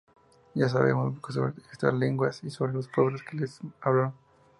Se 0.55 0.67
sabe 0.67 0.95
muy 0.95 1.11
poco 1.13 1.31
sobre 1.31 1.53
estas 1.71 1.93
lenguas 1.93 2.43
y 2.43 2.49
sobre 2.49 2.73
los 2.73 2.87
pueblos 2.87 3.21
que 3.21 3.37
las 3.37 3.59
hablaron. 3.81 4.15